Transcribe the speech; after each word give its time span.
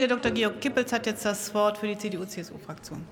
Herr 0.00 0.06
Dr. 0.06 0.30
Georg 0.30 0.60
Kippels 0.60 0.92
hat 0.92 1.06
jetzt 1.06 1.24
das 1.24 1.52
Wort 1.54 1.78
für 1.78 1.88
die 1.88 1.98
CDU-CSU-Fraktion. 1.98 3.04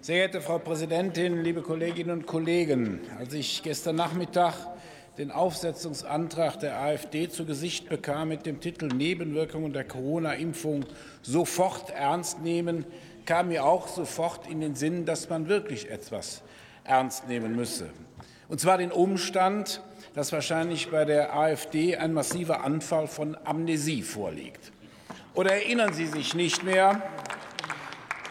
Sehr 0.00 0.18
geehrte 0.18 0.40
Frau 0.40 0.60
Präsidentin, 0.60 1.42
liebe 1.42 1.62
Kolleginnen 1.62 2.12
und 2.12 2.26
Kollegen! 2.26 3.00
Als 3.18 3.34
ich 3.34 3.64
gestern 3.64 3.96
Nachmittag 3.96 4.54
den 5.18 5.32
Aufsetzungsantrag 5.32 6.60
der 6.60 6.80
AfD 6.80 7.28
zu 7.28 7.44
Gesicht 7.44 7.88
bekam 7.88 8.28
mit 8.28 8.46
dem 8.46 8.60
Titel 8.60 8.86
Nebenwirkungen 8.86 9.72
der 9.72 9.82
Corona-Impfung 9.82 10.84
sofort 11.22 11.90
ernst 11.90 12.40
nehmen, 12.40 12.86
kam 13.26 13.48
mir 13.48 13.64
auch 13.64 13.88
sofort 13.88 14.46
in 14.46 14.60
den 14.60 14.76
Sinn, 14.76 15.06
dass 15.06 15.28
man 15.28 15.48
wirklich 15.48 15.90
etwas 15.90 16.40
ernst 16.84 17.26
nehmen 17.26 17.56
müsse. 17.56 17.90
Und 18.48 18.60
zwar 18.60 18.78
den 18.78 18.90
Umstand, 18.90 19.82
dass 20.14 20.32
wahrscheinlich 20.32 20.90
bei 20.90 21.04
der 21.04 21.36
AfD 21.36 21.96
ein 21.96 22.14
massiver 22.14 22.64
Anfall 22.64 23.06
von 23.06 23.36
Amnesie 23.44 24.02
vorliegt. 24.02 24.72
Oder 25.34 25.52
erinnern 25.52 25.92
Sie 25.92 26.06
sich 26.06 26.34
nicht 26.34 26.64
mehr 26.64 27.02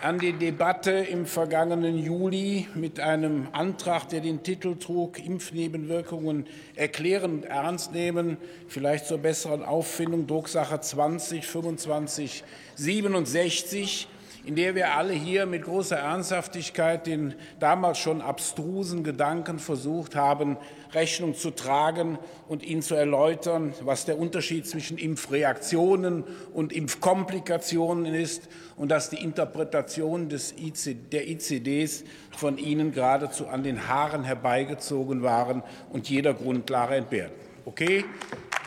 an 0.02 0.20
die 0.20 0.34
Debatte 0.34 0.92
im 0.92 1.26
vergangenen 1.26 1.98
Juli 1.98 2.68
mit 2.76 3.00
einem 3.00 3.48
Antrag, 3.52 4.10
der 4.10 4.22
den 4.22 4.44
Titel 4.44 4.76
trug, 4.76 5.24
Impfnebenwirkungen 5.24 6.48
erklären 6.76 7.36
und 7.36 7.46
ernst 7.46 7.94
nehmen, 7.94 8.38
vielleicht 8.68 9.06
zur 9.06 9.20
besseren 9.20 9.64
Auffindung, 9.64 10.28
Drucksache 10.28 10.80
20 10.80 11.46
25 11.46 12.44
67 12.76 14.08
in 14.48 14.56
der 14.56 14.76
wir 14.76 14.96
alle 14.96 15.12
hier 15.12 15.46
mit 15.46 15.66
großer 15.66 15.98
Ernsthaftigkeit 15.98 17.06
den 17.06 17.36
damals 17.60 17.98
schon 17.98 18.22
abstrusen 18.22 19.04
Gedanken 19.04 19.60
versucht 19.60 20.16
haben, 20.16 20.56
Rechnung 20.94 21.36
zu 21.36 21.52
tragen 21.52 22.18
und 22.48 22.64
ihn 22.64 22.82
zu 22.82 22.96
erläutern, 22.96 23.74
was 23.82 24.06
der 24.06 24.18
Unterschied 24.18 24.66
zwischen 24.66 24.98
Impfreaktionen 24.98 26.24
und 26.54 26.72
Impfkomplikationen 26.72 28.06
ist 28.06 28.48
und 28.78 28.90
dass 28.90 29.10
die 29.10 29.22
Interpretation 29.22 30.30
des 30.30 30.54
IC, 30.54 31.12
der 31.12 31.28
ICDs 31.28 32.06
von 32.32 32.58
Ihnen 32.58 32.94
geradezu 32.94 33.50
an 33.50 33.64
den 33.64 33.90
Haaren 33.90 34.24
herbeigezogen 34.24 35.24
waren 35.24 35.62
und 35.92 36.08
jeder 36.10 36.34
Grundlage 36.34 36.96
entbehrten. 36.96 37.36
Okay, 37.66 38.06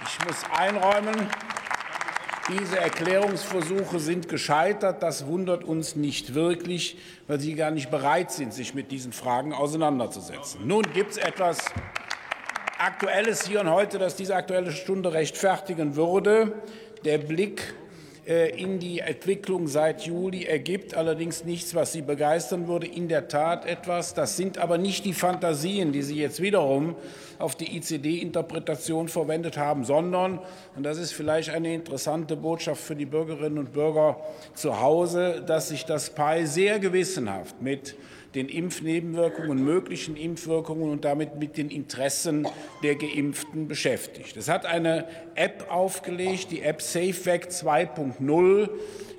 ich 0.04 0.26
muss 0.26 0.42
einräumen, 0.54 1.26
diese 2.58 2.78
Erklärungsversuche 2.78 4.00
sind 4.00 4.28
gescheitert. 4.28 5.02
Das 5.02 5.26
wundert 5.26 5.64
uns 5.64 5.96
nicht 5.96 6.34
wirklich, 6.34 6.98
weil 7.26 7.40
Sie 7.40 7.54
gar 7.54 7.70
nicht 7.70 7.90
bereit 7.90 8.32
sind, 8.32 8.52
sich 8.52 8.74
mit 8.74 8.90
diesen 8.90 9.12
Fragen 9.12 9.52
auseinanderzusetzen. 9.52 10.66
Nun 10.66 10.82
gibt 10.92 11.12
es 11.12 11.16
etwas 11.16 11.58
Aktuelles 12.78 13.46
hier 13.46 13.60
und 13.60 13.70
heute, 13.70 13.98
das 13.98 14.16
diese 14.16 14.34
Aktuelle 14.34 14.72
Stunde 14.72 15.12
rechtfertigen 15.12 15.96
würde. 15.96 16.52
Der 17.04 17.18
Blick 17.18 17.74
in 18.26 18.78
die 18.78 19.00
Entwicklung 19.00 19.66
seit 19.66 20.02
Juli 20.02 20.44
ergibt 20.44 20.94
allerdings 20.94 21.44
nichts, 21.44 21.74
was 21.74 21.92
Sie 21.92 22.02
begeistern 22.02 22.68
würde. 22.68 22.86
In 22.86 23.08
der 23.08 23.28
Tat 23.28 23.66
etwas. 23.66 24.14
Das 24.14 24.36
sind 24.36 24.58
aber 24.58 24.78
nicht 24.78 25.04
die 25.04 25.14
Fantasien, 25.14 25.92
die 25.92 26.02
Sie 26.02 26.16
jetzt 26.16 26.40
wiederum 26.40 26.96
auf 27.38 27.56
die 27.56 27.76
ICD-Interpretation 27.76 29.08
verwendet 29.08 29.56
haben, 29.56 29.84
sondern, 29.84 30.40
und 30.76 30.82
das 30.82 30.98
ist 30.98 31.12
vielleicht 31.12 31.50
eine 31.50 31.74
interessante 31.74 32.36
Botschaft 32.36 32.82
für 32.82 32.94
die 32.94 33.06
Bürgerinnen 33.06 33.58
und 33.58 33.72
Bürger 33.72 34.20
zu 34.54 34.80
Hause, 34.80 35.42
dass 35.46 35.70
sich 35.70 35.86
das 35.86 36.10
PAI 36.10 36.44
sehr 36.44 36.78
gewissenhaft 36.78 37.62
mit 37.62 37.96
den 38.34 38.48
Impfnebenwirkungen, 38.48 39.64
möglichen 39.64 40.16
Impfwirkungen 40.16 40.90
und 40.90 41.04
damit 41.04 41.36
mit 41.38 41.56
den 41.56 41.70
Interessen 41.70 42.46
der 42.82 42.94
Geimpften 42.96 43.66
beschäftigt. 43.66 44.36
Es 44.36 44.48
hat 44.48 44.66
eine 44.66 45.06
App 45.34 45.66
aufgelegt, 45.70 46.50
die 46.50 46.62
App 46.62 46.80
SafeVac 46.80 47.48
2.0 47.48 48.70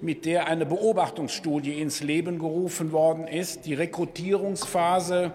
mit 0.02 0.26
der 0.26 0.48
eine 0.48 0.66
Beobachtungsstudie 0.66 1.80
ins 1.80 2.02
Leben 2.02 2.40
gerufen 2.40 2.92
worden 2.92 3.28
ist. 3.28 3.66
Die 3.66 3.74
Rekrutierungsphase 3.74 5.34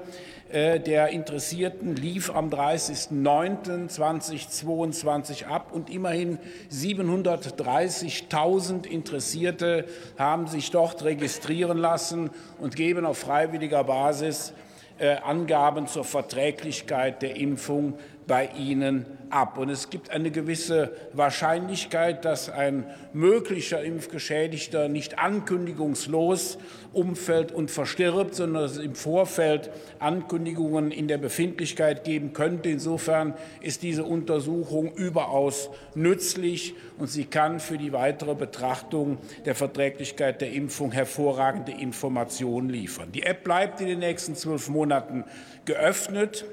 der 0.53 1.09
Interessierten 1.09 1.97
lief 1.97 2.31
am 2.35 2.51
30.09.2022 2.51 5.47
ab 5.47 5.73
und 5.73 5.91
immerhin 5.91 6.39
730.000 6.71 8.87
Interessierte 8.87 9.87
haben 10.17 10.47
sich 10.47 10.71
dort 10.71 11.03
registrieren 11.05 11.79
lassen 11.79 12.31
und 12.61 12.77
geben 12.77 13.05
auf 13.05 13.19
freiwilliger 13.19 13.83
Basis 13.85 14.53
äh, 14.99 15.17
Angaben 15.17 15.89
zur 15.89 16.05
Verträglichkeit 16.05 17.23
der 17.23 17.37
Impfung 17.37 17.99
bei 18.27 18.51
Ihnen 18.59 19.07
ab. 19.31 19.59
Und 19.59 19.71
es 19.71 19.91
gibt 19.91 20.11
eine 20.11 20.31
gewisse 20.31 20.93
Wahrscheinlichkeit, 21.13 22.25
dass 22.25 22.51
ein 22.51 22.85
möglicher 23.13 23.83
Impfgeschädigter 23.83 24.89
nicht 24.89 25.19
ankündigungslos 25.19 26.59
umfällt 26.93 27.53
und 27.53 27.71
verstirbt, 27.71 28.35
sondern 28.35 28.63
dass 28.63 28.73
es 28.73 28.79
im 28.79 28.95
Vorfeld 28.95 29.71
Ankündigungen 29.99 30.91
in 30.91 31.09
der 31.09 31.19
Befindlichkeit 31.19 32.05
geben 32.05 32.33
könnte. 32.33 32.69
Insofern 32.69 33.35
ist 33.61 33.83
diese 33.83 34.05
Untersuchung 34.05 34.93
überaus 34.95 35.71
nützlich 35.95 36.75
und 36.99 37.09
sie 37.09 37.25
kann 37.25 37.61
für 37.61 37.79
die 37.79 37.93
weitere 37.93 38.35
Betrachtung 38.35 39.19
der 39.45 39.55
Verträglichkeit 39.55 40.41
der 40.41 40.53
Impfung 40.53 40.93
hervorragende 40.93 41.73
Informationen 41.73 42.71
liefern. 42.71 43.13
Die 43.13 43.23
App 43.23 43.45
bleibt 43.45 43.81
in 43.81 43.87
den 43.87 43.99
nächsten 43.99 44.35
zwölf 44.35 44.69
Monaten 44.69 45.25
geöffnet. 45.65 46.47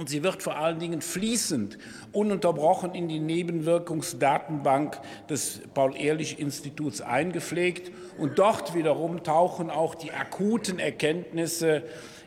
Und 0.00 0.08
sie 0.08 0.22
wird 0.22 0.42
vor 0.42 0.56
allen 0.56 0.78
Dingen 0.78 1.02
fließend, 1.02 1.76
ununterbrochen 2.12 2.94
in 2.94 3.06
die 3.06 3.18
Nebenwirkungsdatenbank 3.18 4.98
des 5.28 5.60
Paul-Ehrlich-Instituts 5.74 7.02
eingepflegt. 7.02 7.92
Und 8.16 8.38
dort 8.38 8.74
wiederum 8.74 9.22
tauchen 9.24 9.68
auch 9.68 9.94
die 9.94 10.10
akuten 10.12 10.78
Erkenntnisse 10.78 11.82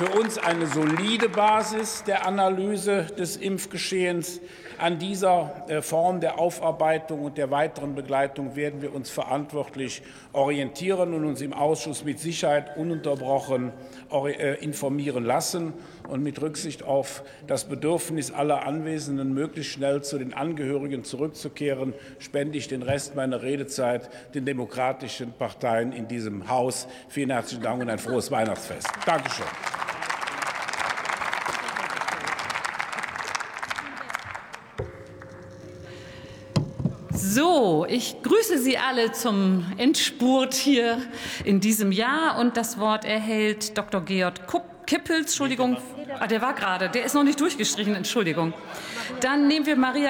für 0.00 0.18
uns 0.18 0.38
eine 0.38 0.66
solide 0.66 1.28
Basis 1.28 2.04
der 2.04 2.26
Analyse 2.26 3.04
des 3.18 3.36
Impfgeschehens. 3.36 4.40
An 4.78 4.98
dieser 4.98 5.66
äh, 5.68 5.82
Form 5.82 6.20
der 6.20 6.38
Aufarbeitung 6.38 7.22
und 7.22 7.36
der 7.36 7.50
weiteren 7.50 7.94
Begleitung 7.94 8.56
werden 8.56 8.80
wir 8.80 8.94
uns 8.94 9.10
verantwortlich 9.10 10.02
orientieren 10.32 11.12
und 11.12 11.26
uns 11.26 11.42
im 11.42 11.52
Ausschuss 11.52 12.02
mit 12.02 12.18
Sicherheit 12.18 12.78
ununterbrochen 12.78 13.72
äh, 14.10 14.64
informieren 14.64 15.26
lassen. 15.26 15.74
Und 16.08 16.22
mit 16.22 16.40
Rücksicht 16.40 16.82
auf 16.82 17.22
das 17.46 17.66
Bedürfnis 17.66 18.32
aller 18.32 18.66
Anwesenden, 18.66 19.34
möglichst 19.34 19.72
schnell 19.72 20.02
zu 20.02 20.16
den 20.16 20.32
Angehörigen 20.32 21.04
zurückzukehren, 21.04 21.92
spende 22.18 22.56
ich 22.56 22.68
den 22.68 22.82
Rest 22.82 23.16
meiner 23.16 23.42
Redezeit 23.42 24.08
den 24.34 24.46
demokratischen 24.46 25.34
Parteien 25.34 25.92
in 25.92 26.08
diesem 26.08 26.48
Haus. 26.48 26.88
Vielen 27.10 27.30
herzlichen 27.30 27.62
Dank 27.62 27.82
und 27.82 27.90
ein 27.90 27.98
frohes 27.98 28.30
Weihnachtsfest. 28.30 28.88
Dankeschön. 29.04 29.44
So, 37.32 37.86
ich 37.88 38.24
grüße 38.24 38.58
Sie 38.58 38.76
alle 38.76 39.12
zum 39.12 39.64
Endspurt 39.76 40.52
hier 40.52 41.00
in 41.44 41.60
diesem 41.60 41.92
Jahr 41.92 42.40
und 42.40 42.56
das 42.56 42.76
Wort 42.80 43.04
erhält 43.04 43.78
Dr. 43.78 44.00
Georg 44.00 44.34
Kippels, 44.84 45.18
Entschuldigung, 45.18 45.76
ah, 46.18 46.26
der 46.26 46.42
war 46.42 46.54
gerade, 46.54 46.88
der 46.88 47.04
ist 47.04 47.14
noch 47.14 47.22
nicht 47.22 47.38
durchgestrichen, 47.40 47.94
Entschuldigung. 47.94 48.52
Dann 49.20 49.46
nehmen 49.46 49.64
wir 49.64 49.76
Maria 49.76 49.98